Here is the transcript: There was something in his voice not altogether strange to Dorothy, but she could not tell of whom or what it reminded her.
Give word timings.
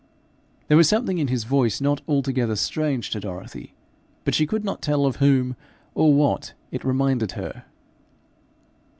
There 0.67 0.77
was 0.77 0.89
something 0.89 1.19
in 1.19 1.27
his 1.27 1.43
voice 1.43 1.79
not 1.79 2.01
altogether 2.07 2.55
strange 2.55 3.11
to 3.11 3.19
Dorothy, 3.19 3.75
but 4.25 4.33
she 4.33 4.47
could 4.47 4.63
not 4.65 4.81
tell 4.81 5.05
of 5.05 5.17
whom 5.17 5.55
or 5.93 6.11
what 6.11 6.53
it 6.71 6.83
reminded 6.83 7.33
her. 7.33 7.65